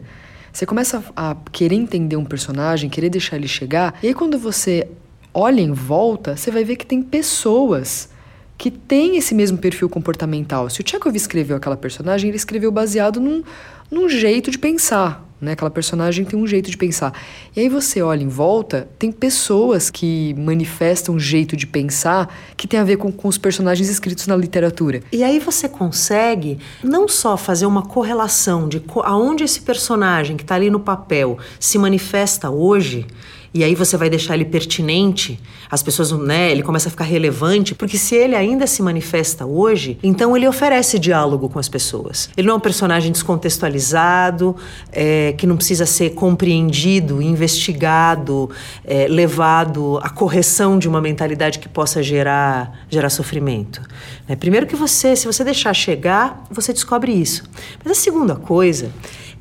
Você 0.51 0.65
começa 0.65 1.03
a 1.15 1.35
querer 1.51 1.75
entender 1.75 2.15
um 2.15 2.25
personagem, 2.25 2.89
querer 2.89 3.09
deixar 3.09 3.35
ele 3.37 3.47
chegar, 3.47 3.97
e 4.01 4.07
aí 4.07 4.13
quando 4.13 4.37
você 4.37 4.87
olha 5.33 5.61
em 5.61 5.71
volta, 5.71 6.35
você 6.35 6.49
vai 6.51 6.63
ver 6.63 6.75
que 6.75 6.85
tem 6.85 7.01
pessoas 7.01 8.09
que 8.57 8.69
têm 8.69 9.15
esse 9.15 9.33
mesmo 9.33 9.57
perfil 9.57 9.87
comportamental. 9.89 10.69
Se 10.69 10.81
o 10.81 10.83
Chekhov 10.85 11.15
escreveu 11.15 11.55
aquela 11.55 11.77
personagem, 11.77 12.29
ele 12.29 12.37
escreveu 12.37 12.71
baseado 12.71 13.21
num, 13.21 13.41
num 13.89 14.09
jeito 14.09 14.51
de 14.51 14.57
pensar, 14.59 15.25
né? 15.41 15.53
Aquela 15.53 15.69
personagem 15.69 16.25
tem 16.25 16.37
um 16.39 16.45
jeito 16.45 16.69
de 16.69 16.77
pensar. 16.77 17.13
E 17.55 17.59
aí 17.59 17.69
você 17.69 18.01
olha 18.01 18.23
em 18.23 18.27
volta, 18.27 18.87
tem 18.97 19.11
pessoas 19.11 19.89
que 19.89 20.33
manifestam 20.37 21.15
um 21.15 21.19
jeito 21.19 21.55
de 21.55 21.65
pensar 21.65 22.33
que 22.57 22.67
tem 22.67 22.79
a 22.79 22.83
ver 22.83 22.97
com, 22.97 23.11
com 23.11 23.27
os 23.27 23.37
personagens 23.37 23.89
escritos 23.89 24.27
na 24.27 24.35
literatura. 24.35 25.01
E 25.11 25.23
aí 25.23 25.39
você 25.39 25.69
consegue 25.69 26.59
não 26.83 27.07
só 27.07 27.37
fazer 27.37 27.65
uma 27.65 27.83
correlação 27.83 28.67
de 28.67 28.81
aonde 29.03 29.43
esse 29.43 29.61
personagem 29.61 30.35
que 30.35 30.43
está 30.43 30.55
ali 30.55 30.69
no 30.69 30.79
papel 30.79 31.37
se 31.59 31.77
manifesta 31.77 32.49
hoje, 32.49 33.05
e 33.53 33.63
aí 33.63 33.73
você 33.73 33.97
vai 33.97 34.09
deixar 34.09 34.35
ele 34.35 34.45
pertinente, 34.45 35.39
as 35.69 35.81
pessoas, 35.81 36.11
né, 36.11 36.51
ele 36.51 36.61
começa 36.61 36.87
a 36.87 36.91
ficar 36.91 37.03
relevante, 37.03 37.73
porque 37.73 37.97
se 37.97 38.15
ele 38.15 38.35
ainda 38.35 38.67
se 38.67 38.81
manifesta 38.81 39.45
hoje, 39.45 39.97
então 40.03 40.35
ele 40.35 40.47
oferece 40.47 40.99
diálogo 40.99 41.49
com 41.49 41.59
as 41.59 41.67
pessoas. 41.67 42.29
Ele 42.37 42.47
não 42.47 42.55
é 42.55 42.57
um 42.57 42.61
personagem 42.61 43.11
descontextualizado, 43.11 44.55
é, 44.91 45.33
que 45.37 45.47
não 45.47 45.55
precisa 45.55 45.85
ser 45.85 46.11
compreendido, 46.11 47.21
investigado, 47.21 48.49
é, 48.85 49.07
levado 49.07 49.99
à 50.03 50.09
correção 50.09 50.77
de 50.77 50.87
uma 50.87 51.01
mentalidade 51.01 51.59
que 51.59 51.67
possa 51.67 52.03
gerar, 52.03 52.85
gerar 52.89 53.09
sofrimento. 53.09 53.81
É, 54.27 54.35
primeiro 54.35 54.67
que 54.67 54.75
você, 54.75 55.15
se 55.15 55.25
você 55.25 55.43
deixar 55.43 55.73
chegar, 55.73 56.43
você 56.51 56.71
descobre 56.71 57.11
isso. 57.11 57.43
Mas 57.83 57.97
a 57.97 58.01
segunda 58.01 58.35
coisa 58.35 58.91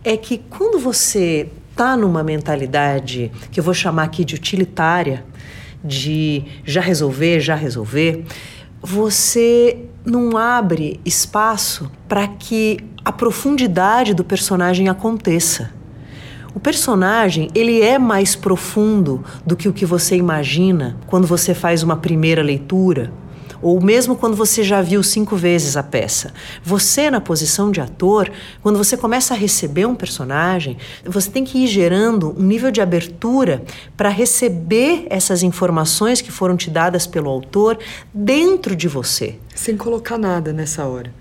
é 0.04 0.16
que 0.16 0.38
quando 0.38 0.78
você 0.78 1.48
está 1.78 1.96
numa 1.96 2.24
mentalidade 2.24 3.30
que 3.52 3.60
eu 3.60 3.62
vou 3.62 3.72
chamar 3.72 4.02
aqui 4.02 4.24
de 4.24 4.34
utilitária, 4.34 5.24
de 5.84 6.42
já 6.64 6.80
resolver, 6.80 7.38
já 7.38 7.54
resolver, 7.54 8.24
você 8.82 9.84
não 10.04 10.36
abre 10.36 11.00
espaço 11.04 11.88
para 12.08 12.26
que 12.26 12.78
a 13.04 13.12
profundidade 13.12 14.12
do 14.12 14.24
personagem 14.24 14.88
aconteça. 14.88 15.70
O 16.52 16.58
personagem, 16.58 17.48
ele 17.54 17.80
é 17.80 17.96
mais 17.96 18.34
profundo 18.34 19.24
do 19.46 19.54
que 19.54 19.68
o 19.68 19.72
que 19.72 19.86
você 19.86 20.16
imagina 20.16 20.96
quando 21.06 21.28
você 21.28 21.54
faz 21.54 21.84
uma 21.84 21.96
primeira 21.96 22.42
leitura 22.42 23.12
ou 23.60 23.80
mesmo 23.82 24.16
quando 24.16 24.36
você 24.36 24.62
já 24.62 24.80
viu 24.80 25.02
cinco 25.02 25.36
vezes 25.36 25.76
a 25.76 25.82
peça. 25.82 26.32
Você, 26.62 27.10
na 27.10 27.20
posição 27.20 27.70
de 27.70 27.80
ator, 27.80 28.30
quando 28.62 28.78
você 28.78 28.96
começa 28.96 29.34
a 29.34 29.36
receber 29.36 29.86
um 29.86 29.94
personagem, 29.94 30.76
você 31.04 31.30
tem 31.30 31.44
que 31.44 31.58
ir 31.64 31.66
gerando 31.66 32.34
um 32.38 32.42
nível 32.42 32.70
de 32.70 32.80
abertura 32.80 33.62
para 33.96 34.08
receber 34.08 35.06
essas 35.10 35.42
informações 35.42 36.20
que 36.20 36.30
foram 36.30 36.56
te 36.56 36.70
dadas 36.70 37.06
pelo 37.06 37.30
autor 37.30 37.78
dentro 38.12 38.76
de 38.76 38.88
você. 38.88 39.36
Sem 39.54 39.76
colocar 39.76 40.18
nada 40.18 40.52
nessa 40.52 40.84
hora 40.84 41.12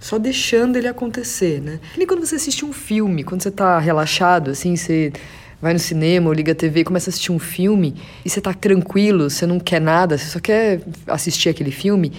só 0.00 0.18
deixando 0.18 0.76
ele 0.76 0.88
acontecer, 0.88 1.60
né? 1.60 1.78
E 1.96 2.06
quando 2.06 2.24
você 2.24 2.36
assiste 2.36 2.64
um 2.64 2.72
filme, 2.72 3.22
quando 3.22 3.42
você 3.42 3.50
tá 3.50 3.78
relaxado, 3.78 4.50
assim, 4.50 4.74
você 4.74 5.12
vai 5.60 5.72
no 5.72 5.78
cinema 5.78 6.28
ou 6.28 6.32
liga 6.32 6.52
a 6.52 6.54
TV 6.54 6.80
e 6.80 6.84
começa 6.84 7.08
a 7.08 7.10
assistir 7.10 7.32
um 7.32 7.38
filme 7.38 7.94
e 8.24 8.30
você 8.30 8.40
tá 8.40 8.54
tranquilo, 8.54 9.28
você 9.28 9.46
não 9.46 9.60
quer 9.60 9.80
nada, 9.80 10.16
você 10.16 10.26
só 10.26 10.40
quer 10.40 10.80
assistir 11.06 11.48
aquele 11.48 11.70
filme, 11.70 12.12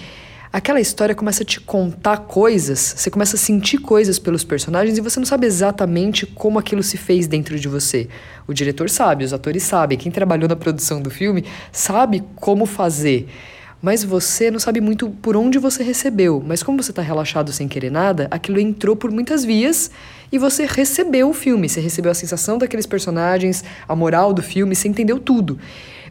aquela 0.52 0.80
história 0.80 1.14
começa 1.14 1.42
a 1.42 1.46
te 1.46 1.60
contar 1.60 2.18
coisas, 2.18 2.94
você 2.96 3.10
começa 3.10 3.36
a 3.36 3.38
sentir 3.38 3.78
coisas 3.78 4.18
pelos 4.18 4.44
personagens 4.44 4.96
e 4.96 5.00
você 5.00 5.18
não 5.18 5.26
sabe 5.26 5.46
exatamente 5.46 6.24
como 6.26 6.58
aquilo 6.58 6.82
se 6.82 6.96
fez 6.96 7.26
dentro 7.26 7.58
de 7.58 7.66
você. 7.68 8.08
O 8.46 8.52
diretor 8.52 8.88
sabe, 8.88 9.24
os 9.24 9.32
atores 9.32 9.62
sabem, 9.62 9.98
quem 9.98 10.12
trabalhou 10.12 10.48
na 10.48 10.56
produção 10.56 11.00
do 11.00 11.10
filme 11.10 11.44
sabe 11.72 12.22
como 12.36 12.64
fazer 12.66 13.28
mas 13.82 14.04
você 14.04 14.48
não 14.48 14.60
sabe 14.60 14.80
muito 14.80 15.10
por 15.10 15.36
onde 15.36 15.58
você 15.58 15.82
recebeu. 15.82 16.40
Mas 16.46 16.62
como 16.62 16.80
você 16.80 16.92
está 16.92 17.02
relaxado 17.02 17.52
sem 17.52 17.66
querer 17.66 17.90
nada, 17.90 18.28
aquilo 18.30 18.60
entrou 18.60 18.94
por 18.94 19.10
muitas 19.10 19.44
vias 19.44 19.90
e 20.30 20.38
você 20.38 20.64
recebeu 20.64 21.28
o 21.28 21.34
filme. 21.34 21.68
Você 21.68 21.80
recebeu 21.80 22.12
a 22.12 22.14
sensação 22.14 22.56
daqueles 22.58 22.86
personagens, 22.86 23.64
a 23.88 23.96
moral 23.96 24.32
do 24.32 24.40
filme, 24.40 24.76
você 24.76 24.86
entendeu 24.86 25.18
tudo. 25.18 25.58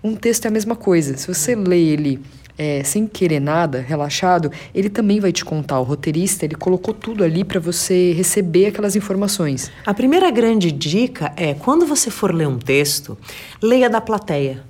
Um 0.03 0.15
texto 0.15 0.45
é 0.45 0.47
a 0.49 0.51
mesma 0.51 0.75
coisa. 0.75 1.15
Se 1.15 1.25
você 1.27 1.55
lê 1.55 1.79
ele 1.79 2.19
é, 2.57 2.83
sem 2.83 3.07
querer 3.07 3.39
nada, 3.39 3.79
relaxado, 3.79 4.51
ele 4.75 4.89
também 4.89 5.21
vai 5.21 5.31
te 5.31 5.45
contar. 5.45 5.79
O 5.79 5.83
roteirista, 5.83 6.43
ele 6.43 6.55
colocou 6.55 6.93
tudo 6.93 7.23
ali 7.23 7.45
para 7.45 7.59
você 7.59 8.11
receber 8.11 8.65
aquelas 8.65 8.97
informações. 8.97 9.71
A 9.85 9.93
primeira 9.93 10.29
grande 10.29 10.71
dica 10.71 11.31
é, 11.37 11.53
quando 11.53 11.85
você 11.85 12.11
for 12.11 12.35
ler 12.35 12.47
um 12.47 12.59
texto, 12.59 13.17
leia 13.61 13.89
da 13.89 14.01
plateia. 14.01 14.61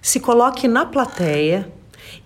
Se 0.00 0.18
coloque 0.18 0.66
na 0.66 0.86
plateia 0.86 1.70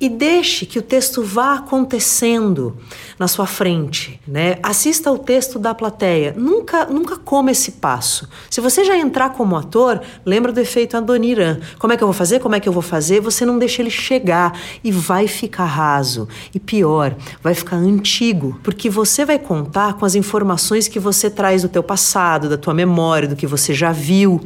e 0.01 0.09
deixe 0.09 0.67
que 0.67 0.79
o 0.79 0.83
texto 0.83 1.23
vá 1.23 1.55
acontecendo 1.55 2.77
na 3.19 3.27
sua 3.27 3.47
frente, 3.47 4.21
né? 4.27 4.59
Assista 4.63 5.11
o 5.11 5.19
texto 5.19 5.59
da 5.59 5.75
plateia. 5.75 6.35
Nunca, 6.37 6.85
nunca 6.87 7.17
coma 7.17 7.51
esse 7.51 7.73
passo. 7.73 8.29
Se 8.51 8.61
você 8.61 8.85
já 8.85 8.97
entrar 8.97 9.31
como 9.31 9.57
ator, 9.57 10.03
lembra 10.25 10.53
do 10.53 10.61
efeito 10.61 10.97
Adoniran. 10.97 11.61
Como 11.79 11.93
é 11.93 11.97
que 11.97 12.03
eu 12.03 12.09
vou 12.09 12.15
fazer? 12.15 12.41
Como 12.41 12.55
é 12.55 12.61
que 12.61 12.69
eu 12.69 12.73
vou 12.73 12.83
fazer? 12.83 13.21
Você 13.21 13.47
não 13.47 13.59
deixa 13.59 13.81
ele 13.81 13.91
chegar 13.91 14.59
e 14.85 14.93
vai 14.93 15.27
ficar 15.27 15.65
raso. 15.65 16.29
E 16.55 16.61
pior, 16.61 17.17
vai 17.43 17.55
ficar 17.55 17.77
antigo, 17.77 18.59
porque 18.63 18.91
você 18.91 19.25
vai 19.25 19.39
contar 19.39 19.95
com 19.95 20.05
as 20.05 20.15
informações 20.15 20.89
que 20.89 20.99
você 20.99 21.31
traz 21.31 21.63
do 21.63 21.69
teu 21.69 21.83
passado, 21.83 22.49
da 22.49 22.59
tua 22.59 22.75
memória, 22.75 23.29
do 23.29 23.37
que 23.37 23.47
você 23.47 23.73
já 23.73 23.93
viu, 23.93 24.41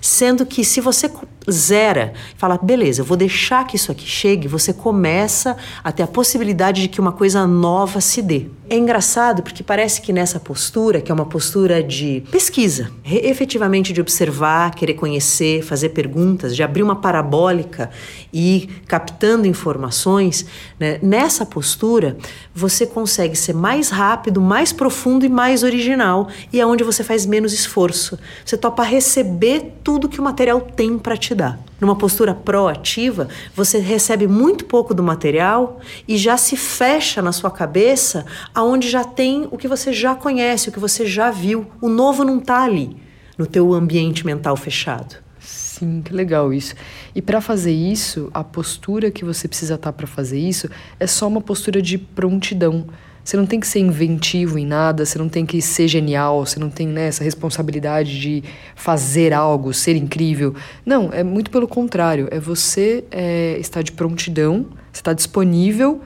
sendo 0.00 0.44
que 0.44 0.64
se 0.64 0.80
você 0.80 1.10
zera, 1.50 2.12
fala, 2.36 2.58
beleza, 2.58 3.02
eu 3.02 3.04
vou 3.04 3.16
deixar 3.16 3.66
que 3.66 3.76
isso 3.76 3.92
aqui 3.92 4.06
chegue, 4.06 4.48
você 4.48 4.72
começa 4.86 5.56
a 5.82 5.90
ter 5.90 6.04
a 6.04 6.06
possibilidade 6.06 6.82
de 6.82 6.86
que 6.86 7.00
uma 7.00 7.10
coisa 7.10 7.44
nova 7.44 8.00
se 8.00 8.22
dê. 8.22 8.46
É 8.68 8.76
engraçado 8.76 9.44
porque 9.44 9.62
parece 9.62 10.00
que 10.00 10.12
nessa 10.12 10.40
postura, 10.40 11.00
que 11.00 11.12
é 11.12 11.14
uma 11.14 11.24
postura 11.24 11.84
de 11.84 12.24
pesquisa, 12.32 12.90
efetivamente 13.04 13.92
de 13.92 14.00
observar, 14.00 14.74
querer 14.74 14.94
conhecer, 14.94 15.62
fazer 15.62 15.90
perguntas, 15.90 16.56
de 16.56 16.64
abrir 16.64 16.82
uma 16.82 16.96
parabólica 16.96 17.90
e 18.32 18.56
ir 18.56 18.66
captando 18.88 19.46
informações, 19.46 20.46
né? 20.80 20.98
nessa 21.00 21.46
postura 21.46 22.16
você 22.52 22.84
consegue 22.84 23.36
ser 23.36 23.54
mais 23.54 23.88
rápido, 23.90 24.40
mais 24.40 24.72
profundo 24.72 25.24
e 25.24 25.28
mais 25.28 25.62
original, 25.62 26.28
e 26.52 26.60
é 26.60 26.66
onde 26.66 26.82
você 26.82 27.04
faz 27.04 27.24
menos 27.24 27.52
esforço. 27.52 28.18
Você 28.44 28.56
topa 28.56 28.82
receber 28.82 29.74
tudo 29.84 30.08
que 30.08 30.20
o 30.20 30.24
material 30.24 30.60
tem 30.60 30.98
para 30.98 31.16
te 31.16 31.36
dar. 31.36 31.56
Numa 31.78 31.94
postura 31.94 32.34
proativa, 32.34 33.28
você 33.54 33.78
recebe 33.78 34.26
muito 34.26 34.64
pouco 34.64 34.94
do 34.94 35.02
material 35.02 35.78
e 36.08 36.16
já 36.16 36.38
se 36.38 36.56
fecha 36.56 37.20
na 37.20 37.32
sua 37.32 37.50
cabeça 37.50 38.24
aonde 38.56 38.88
já 38.88 39.04
tem 39.04 39.46
o 39.50 39.58
que 39.58 39.68
você 39.68 39.92
já 39.92 40.14
conhece, 40.14 40.70
o 40.70 40.72
que 40.72 40.80
você 40.80 41.04
já 41.04 41.30
viu. 41.30 41.66
O 41.78 41.90
novo 41.90 42.24
não 42.24 42.38
está 42.38 42.64
ali 42.64 42.96
no 43.36 43.44
teu 43.44 43.74
ambiente 43.74 44.24
mental 44.24 44.56
fechado. 44.56 45.16
Sim, 45.38 46.00
que 46.02 46.14
legal 46.14 46.54
isso. 46.54 46.74
E 47.14 47.20
para 47.20 47.42
fazer 47.42 47.72
isso, 47.72 48.30
a 48.32 48.42
postura 48.42 49.10
que 49.10 49.26
você 49.26 49.46
precisa 49.46 49.74
estar 49.74 49.92
tá 49.92 49.96
para 49.96 50.06
fazer 50.06 50.38
isso 50.38 50.70
é 50.98 51.06
só 51.06 51.28
uma 51.28 51.42
postura 51.42 51.82
de 51.82 51.98
prontidão. 51.98 52.86
Você 53.22 53.36
não 53.36 53.44
tem 53.44 53.60
que 53.60 53.66
ser 53.66 53.80
inventivo 53.80 54.58
em 54.58 54.64
nada, 54.64 55.04
você 55.04 55.18
não 55.18 55.28
tem 55.28 55.44
que 55.44 55.60
ser 55.60 55.86
genial, 55.86 56.46
você 56.46 56.58
não 56.58 56.70
tem 56.70 56.88
né, 56.88 57.08
essa 57.08 57.22
responsabilidade 57.22 58.18
de 58.18 58.42
fazer 58.74 59.34
algo, 59.34 59.74
ser 59.74 59.96
incrível. 59.96 60.54
Não, 60.84 61.10
é 61.12 61.22
muito 61.22 61.50
pelo 61.50 61.68
contrário. 61.68 62.26
É 62.30 62.40
você 62.40 63.04
é, 63.10 63.58
estar 63.58 63.82
de 63.82 63.92
prontidão, 63.92 64.64
você 64.90 65.00
está 65.00 65.12
disponível 65.12 66.00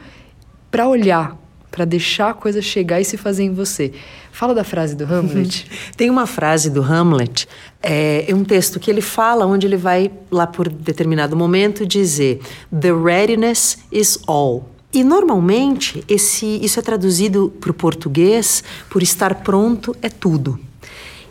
para 0.69 0.88
olhar, 0.88 1.38
para 1.70 1.84
deixar 1.84 2.30
a 2.30 2.34
coisa 2.34 2.60
chegar 2.60 3.00
e 3.00 3.04
se 3.04 3.16
fazer 3.16 3.44
em 3.44 3.52
você. 3.52 3.92
Fala 4.32 4.54
da 4.54 4.64
frase 4.64 4.94
do 4.94 5.04
Hamlet. 5.04 5.66
Tem 5.96 6.10
uma 6.10 6.26
frase 6.26 6.70
do 6.70 6.82
Hamlet, 6.82 7.48
é, 7.82 8.24
é 8.28 8.34
um 8.34 8.44
texto 8.44 8.78
que 8.80 8.90
ele 8.90 9.00
fala, 9.00 9.46
onde 9.46 9.66
ele 9.66 9.76
vai 9.76 10.10
lá 10.30 10.46
por 10.46 10.68
determinado 10.68 11.36
momento 11.36 11.86
dizer: 11.86 12.40
The 12.70 12.92
readiness 12.92 13.78
is 13.90 14.18
all. 14.26 14.68
E 14.92 15.04
normalmente 15.04 16.04
esse, 16.08 16.58
isso 16.62 16.80
é 16.80 16.82
traduzido 16.82 17.52
para 17.60 17.70
o 17.70 17.74
português 17.74 18.64
por 18.88 19.02
estar 19.02 19.36
pronto 19.36 19.94
é 20.02 20.08
tudo. 20.08 20.58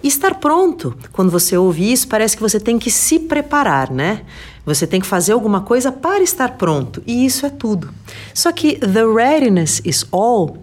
E 0.01 0.07
estar 0.07 0.35
pronto, 0.35 0.95
quando 1.11 1.29
você 1.29 1.57
ouve 1.57 1.91
isso, 1.91 2.07
parece 2.07 2.35
que 2.35 2.41
você 2.41 2.59
tem 2.59 2.79
que 2.79 2.89
se 2.89 3.19
preparar, 3.19 3.91
né? 3.91 4.21
Você 4.65 4.87
tem 4.87 5.01
que 5.01 5.07
fazer 5.07 5.33
alguma 5.33 5.61
coisa 5.61 5.91
para 5.91 6.23
estar 6.23 6.57
pronto, 6.57 7.03
e 7.05 7.25
isso 7.25 7.45
é 7.45 7.49
tudo. 7.49 7.89
Só 8.33 8.51
que 8.51 8.75
the 8.77 9.03
readiness 9.05 9.81
is 9.83 10.05
all, 10.11 10.57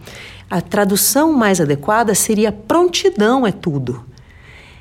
a 0.48 0.60
tradução 0.60 1.32
mais 1.32 1.60
adequada 1.60 2.14
seria 2.14 2.52
prontidão 2.52 3.46
é 3.46 3.52
tudo. 3.52 4.04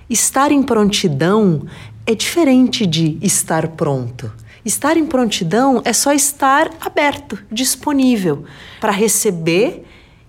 Estar 0.10 0.52
em 0.52 0.62
prontidão 0.62 1.66
é 2.06 2.14
diferente 2.14 2.86
de 2.86 3.18
estar 3.22 3.70
pronto. 3.70 4.32
Estar 4.64 4.96
em 4.96 5.06
prontidão 5.06 5.82
é 5.84 5.92
só 5.92 6.14
estar 6.14 6.72
aberto, 6.80 7.38
disponível 7.52 8.46
para 8.80 8.92
receber 8.92 9.84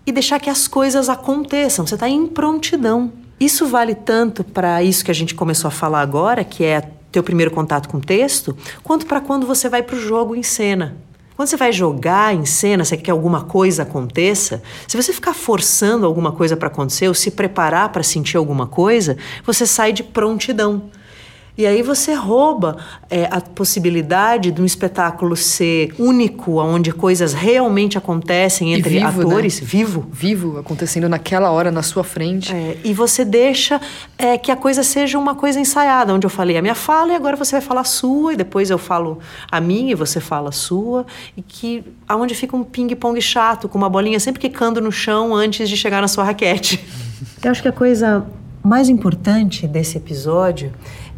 e 0.06 0.12
deixar 0.12 0.40
que 0.40 0.49
as 0.49 0.66
coisas 0.66 1.09
aconteçam. 1.09 1.87
Você 1.87 1.95
está 1.95 2.09
em 2.09 2.26
prontidão. 2.26 3.12
Isso 3.38 3.66
vale 3.66 3.95
tanto 3.95 4.43
para 4.43 4.83
isso 4.83 5.05
que 5.05 5.11
a 5.11 5.14
gente 5.14 5.35
começou 5.35 5.69
a 5.69 5.71
falar 5.71 6.00
agora, 6.00 6.43
que 6.43 6.64
é 6.64 6.90
teu 7.12 7.23
primeiro 7.23 7.50
contato 7.50 7.88
com 7.88 7.99
o 7.99 8.00
texto, 8.00 8.57
quanto 8.83 9.07
para 9.07 9.21
quando 9.21 9.47
você 9.47 9.69
vai 9.69 9.83
para 9.83 9.97
o 9.97 10.00
jogo 10.00 10.35
em 10.35 10.43
cena. 10.43 10.97
Quando 11.37 11.49
você 11.49 11.57
vai 11.57 11.71
jogar 11.71 12.35
em 12.35 12.47
cena, 12.47 12.83
você 12.83 12.97
quer 12.97 13.02
que 13.05 13.11
alguma 13.11 13.43
coisa 13.45 13.83
aconteça, 13.83 14.62
se 14.88 14.97
você 14.97 15.12
ficar 15.12 15.35
forçando 15.35 16.07
alguma 16.07 16.33
coisa 16.33 16.57
para 16.57 16.69
acontecer 16.69 17.09
ou 17.09 17.14
se 17.14 17.31
preparar 17.31 17.90
para 17.90 18.02
sentir 18.02 18.38
alguma 18.38 18.66
coisa, 18.66 19.19
você 19.45 19.66
sai 19.66 19.93
de 19.93 20.02
prontidão. 20.02 20.85
E 21.59 21.67
aí 21.67 21.81
você 21.81 22.13
rouba 22.13 22.77
é, 23.09 23.25
a 23.31 23.41
possibilidade 23.41 24.51
de 24.51 24.61
um 24.61 24.65
espetáculo 24.65 25.35
ser 25.35 25.95
único, 25.99 26.61
onde 26.61 26.93
coisas 26.93 27.33
realmente 27.33 27.97
acontecem 27.97 28.75
entre 28.75 28.99
vivo, 28.99 29.23
atores, 29.23 29.61
né? 29.61 29.67
vivo. 29.67 30.07
Vivo, 30.13 30.59
acontecendo 30.59 31.09
naquela 31.09 31.51
hora, 31.51 31.71
na 31.71 31.83
sua 31.83 32.05
frente. 32.05 32.53
É, 32.55 32.77
e 32.85 32.93
você 32.93 33.25
deixa 33.25 33.81
é, 34.19 34.37
que 34.37 34.53
a 34.53 34.57
coisa 34.57 34.83
seja 34.83 35.19
uma 35.19 35.35
coisa 35.35 35.59
ensaiada, 35.59 36.13
onde 36.13 36.27
eu 36.27 36.31
falei 36.31 36.59
a 36.59 36.63
minha 36.63 36.75
fala 36.75 37.13
e 37.13 37.17
agora 37.17 37.37
você 37.37 37.53
vai 37.53 37.63
falar 37.63 37.81
a 37.81 37.85
sua, 37.85 38.35
e 38.35 38.37
depois 38.37 38.69
eu 38.69 38.79
falo 38.79 39.19
a 39.51 39.59
minha 39.59 39.93
e 39.93 39.95
você 39.95 40.21
fala 40.21 40.51
a 40.51 40.53
sua, 40.53 41.07
e 41.35 41.41
que 41.41 41.83
aonde 42.07 42.35
fica 42.35 42.55
um 42.55 42.65
ping-pong 42.65 43.19
chato, 43.23 43.67
com 43.67 43.79
uma 43.79 43.89
bolinha 43.89 44.21
sempre 44.21 44.41
quicando 44.41 44.79
no 44.79 44.93
chão 44.93 45.35
antes 45.35 45.71
de 45.71 45.77
chegar 45.77 46.03
na 46.03 46.09
sua 46.09 46.25
raquete. 46.25 46.85
Eu 47.43 47.51
acho 47.51 47.63
que 47.63 47.69
a 47.69 47.73
coisa 47.73 48.27
mais 48.63 48.89
importante 48.89 49.67
desse 49.69 49.97
episódio 49.97 50.73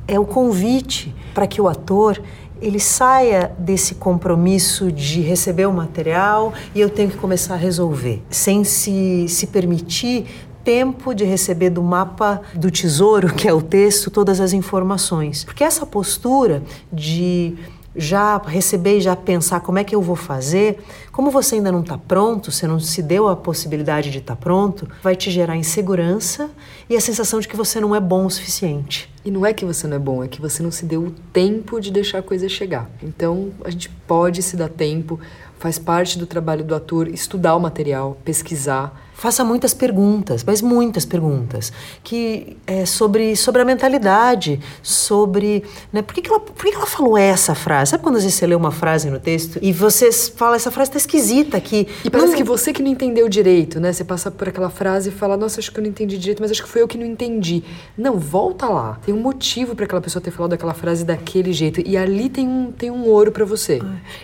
é 0.09 0.19
o 0.19 0.25
convite 0.25 1.15
para 1.35 1.47
que 1.47 1.61
o 1.61 1.69
ator 1.69 2.21
ele 2.61 2.81
saia 2.81 3.53
desse 3.57 3.95
compromisso 3.95 4.91
de 4.91 5.21
receber 5.21 5.67
o 5.67 5.73
material 5.73 6.53
e 6.75 6.81
eu 6.81 6.91
tenho 6.91 7.11
que 7.11 7.17
começar 7.17 7.55
a 7.55 7.57
resolver, 7.57 8.21
sem 8.29 8.65
se, 8.65 9.27
se 9.29 9.47
permitir 9.47 10.27
tempo 10.65 11.15
de 11.15 11.25
receber 11.25 11.71
do 11.71 11.83
mapa 11.83 12.43
do 12.55 12.71
tesouro, 12.71 13.33
que 13.37 13.47
é 13.47 13.53
o 13.53 13.63
texto, 13.63 14.11
todas 14.11 14.41
as 14.41 14.53
informações. 14.53 15.45
Porque 15.45 15.63
essa 15.63 15.87
postura 15.87 16.63
de 16.93 17.57
já 17.97 18.39
receber 18.39 18.99
e 18.99 19.01
já 19.01 19.17
pensar 19.17 19.61
como 19.61 19.79
é 19.79 19.85
que 19.85 19.95
eu 19.95 20.01
vou 20.01 20.17
fazer, 20.17 20.79
como 21.11 21.31
você 21.31 21.57
ainda 21.57 21.73
não 21.73 21.81
está 21.81 21.99
pronto, 21.99 22.53
você 22.53 22.67
não 22.67 22.79
se 22.79 23.03
deu 23.03 23.29
a 23.29 23.35
possibilidade 23.35 24.11
de 24.11 24.19
estar 24.19 24.37
tá 24.37 24.41
pronto, 24.41 24.89
vai 25.03 25.17
te 25.17 25.31
gerar 25.31 25.57
insegurança 25.57 26.51
e 26.89 26.97
a 26.97 27.01
sensação 27.01 27.41
de 27.41 27.49
que 27.49 27.57
você 27.57 27.81
não 27.81 27.95
é 27.95 28.01
bom 28.01 28.27
o 28.27 28.31
suficiente. 28.31 29.13
E 29.25 29.31
não 29.31 29.45
é 29.45 29.53
que 29.53 29.65
você 29.65 29.87
não 29.87 29.97
é 29.97 29.99
bom, 29.99 30.23
é 30.23 30.29
que 30.29 30.41
você 30.41 30.63
não 30.63 30.71
se 30.71 30.85
deu 30.85 31.03
o 31.03 31.11
tempo 31.33 31.81
de 31.81 31.91
deixar 31.91 32.19
a 32.19 32.23
coisa 32.23 32.49
chegar. 32.49 32.89
Então, 33.03 33.51
a 33.65 33.71
gente 33.71 33.91
pode 34.07 34.43
se 34.43 34.57
dar 34.57 34.69
tempo, 34.69 35.19
faz 35.59 35.79
parte 35.79 36.19
do 36.19 36.27
trabalho 36.27 36.65
do 36.65 36.75
ator 36.75 37.09
estudar 37.09 37.57
o 37.57 37.61
material, 37.61 38.17
pesquisar, 38.25 39.08
faça 39.19 39.45
muitas 39.45 39.75
perguntas, 39.75 40.45
mas 40.45 40.63
muitas 40.63 41.05
perguntas, 41.05 41.73
que 42.05 42.57
é 42.65 42.87
sobre, 42.87 43.35
sobre 43.35 43.61
a 43.61 43.65
mentalidade, 43.65 44.61
sobre, 44.81 45.65
né, 45.93 46.03
por 46.03 46.15
que, 46.15 46.23
que, 46.23 46.31
ela, 46.31 46.39
por 46.39 46.65
que, 46.65 46.71
que 46.71 46.77
ela 46.77 46.87
falou 46.87 47.19
essa 47.19 47.53
frase? 47.53 47.91
Sabe 47.91 48.03
quando 48.05 48.17
às 48.17 48.23
vezes 48.23 48.39
você 48.39 48.47
lê 48.47 48.55
uma 48.55 48.71
frase 48.71 49.11
no 49.11 49.19
texto 49.19 49.59
e 49.61 49.73
você 49.73 50.13
fala, 50.13 50.55
essa 50.55 50.71
frase 50.71 50.91
está 50.91 50.99
esquisita 50.99 51.57
aqui. 51.57 51.89
E 52.05 52.09
parece 52.09 52.31
não... 52.31 52.37
que 52.37 52.45
você 52.45 52.73
que 52.73 52.81
não 52.81 52.93
entendeu 52.93 53.29
direito, 53.29 53.81
né? 53.81 53.93
Você 53.93 54.05
passa 54.05 54.31
por 54.31 54.49
aquela 54.49 54.71
frase 54.71 55.09
e 55.09 55.13
fala, 55.13 55.37
nossa, 55.37 55.59
acho 55.59 55.73
que 55.73 55.81
eu 55.81 55.83
não 55.83 55.91
entendi 55.91 56.17
direito, 56.17 56.41
mas 56.41 56.53
acho 56.53 56.63
que 56.63 56.69
foi 56.69 56.83
eu 56.83 56.87
que 56.87 56.97
não 56.97 57.07
entendi. 57.07 57.65
Não, 57.97 58.21
volta 58.21 58.69
lá. 58.69 59.01
Tem 59.05 59.13
um 59.13 59.21
motivo 59.21 59.75
para 59.75 59.85
aquela 59.85 60.01
pessoa 60.01 60.23
ter 60.23 60.31
falado 60.31 60.53
aquela 60.53 60.75
frase 60.75 61.05
daquele 61.05 61.53
jeito. 61.53 61.83
E 61.85 61.97
ali 61.97 62.29
tem 62.29 62.47
um, 62.47 62.71
tem 62.71 62.89
um 62.89 63.05
ouro 63.09 63.33
para 63.33 63.45
você. 63.45 63.81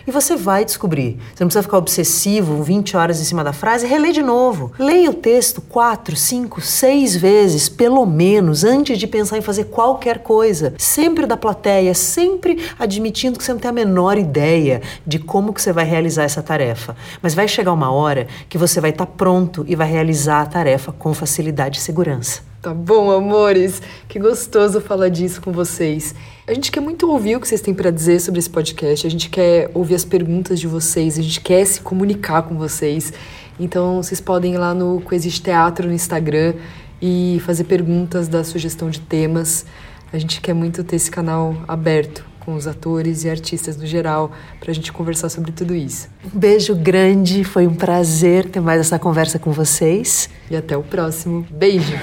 E 0.07 0.11
você 0.11 0.37
vai 0.37 0.63
descobrir. 0.63 1.19
Você 1.33 1.43
não 1.43 1.47
precisa 1.47 1.63
ficar 1.63 1.77
obsessivo 1.79 2.63
20 2.63 2.95
horas 2.95 3.19
em 3.19 3.25
cima 3.25 3.43
da 3.43 3.51
frase, 3.51 3.85
relê 3.85 4.13
de 4.13 4.21
novo. 4.21 4.71
Leia 4.85 5.09
o 5.09 5.15
texto 5.15 5.61
quatro, 5.61 6.15
cinco, 6.15 6.61
seis 6.61 7.15
vezes, 7.15 7.67
pelo 7.67 8.05
menos, 8.05 8.63
antes 8.63 8.99
de 8.99 9.07
pensar 9.07 9.35
em 9.35 9.41
fazer 9.41 9.63
qualquer 9.63 10.19
coisa. 10.19 10.75
Sempre 10.77 11.25
da 11.25 11.35
plateia, 11.35 11.91
sempre 11.95 12.63
admitindo 12.77 13.39
que 13.39 13.43
você 13.43 13.51
não 13.51 13.59
tem 13.59 13.69
a 13.69 13.73
menor 13.73 14.15
ideia 14.15 14.83
de 15.03 15.17
como 15.17 15.53
que 15.53 15.59
você 15.59 15.73
vai 15.73 15.85
realizar 15.85 16.21
essa 16.21 16.43
tarefa. 16.43 16.95
Mas 17.19 17.33
vai 17.33 17.47
chegar 17.47 17.73
uma 17.73 17.91
hora 17.91 18.27
que 18.47 18.59
você 18.59 18.79
vai 18.79 18.91
estar 18.91 19.07
tá 19.07 19.11
pronto 19.11 19.65
e 19.67 19.75
vai 19.75 19.89
realizar 19.89 20.41
a 20.41 20.45
tarefa 20.45 20.91
com 20.91 21.15
facilidade 21.15 21.79
e 21.79 21.81
segurança. 21.81 22.43
Tá 22.61 22.73
bom, 22.73 23.09
amores? 23.11 23.81
Que 24.07 24.19
gostoso 24.19 24.81
falar 24.81 25.09
disso 25.09 25.41
com 25.41 25.51
vocês. 25.51 26.13
A 26.47 26.53
gente 26.53 26.71
quer 26.71 26.79
muito 26.79 27.07
ouvir 27.09 27.35
o 27.35 27.39
que 27.39 27.47
vocês 27.47 27.61
têm 27.61 27.73
para 27.73 27.91
dizer 27.91 28.19
sobre 28.19 28.39
esse 28.39 28.49
podcast. 28.49 29.05
A 29.05 29.09
gente 29.09 29.29
quer 29.29 29.69
ouvir 29.73 29.95
as 29.95 30.05
perguntas 30.05 30.59
de 30.59 30.67
vocês. 30.67 31.17
A 31.17 31.21
gente 31.21 31.41
quer 31.41 31.63
se 31.65 31.81
comunicar 31.81 32.43
com 32.43 32.55
vocês. 32.55 33.13
Então 33.59 34.01
vocês 34.01 34.19
podem 34.19 34.53
ir 34.53 34.57
lá 34.57 34.73
no 34.73 35.01
Coexiste 35.01 35.41
Teatro 35.41 35.87
no 35.87 35.93
Instagram 35.93 36.53
e 37.01 37.41
fazer 37.45 37.65
perguntas, 37.65 38.27
dar 38.27 38.43
sugestão 38.43 38.89
de 38.89 38.99
temas. 38.99 39.65
A 40.11 40.17
gente 40.17 40.41
quer 40.41 40.53
muito 40.53 40.83
ter 40.83 40.95
esse 40.95 41.11
canal 41.11 41.55
aberto 41.67 42.25
com 42.39 42.53
os 42.53 42.67
atores 42.67 43.23
e 43.23 43.29
artistas 43.29 43.75
no 43.75 43.85
geral 43.85 44.31
para 44.59 44.71
a 44.71 44.73
gente 44.73 44.93
conversar 44.93 45.29
sobre 45.29 45.51
tudo 45.51 45.73
isso. 45.73 46.07
Um 46.33 46.37
beijo 46.37 46.75
grande, 46.75 47.43
foi 47.43 47.65
um 47.65 47.73
prazer 47.73 48.49
ter 48.49 48.61
mais 48.61 48.79
essa 48.79 48.99
conversa 48.99 49.39
com 49.39 49.51
vocês. 49.51 50.29
E 50.49 50.55
até 50.55 50.77
o 50.77 50.83
próximo. 50.83 51.45
Beijo! 51.49 51.95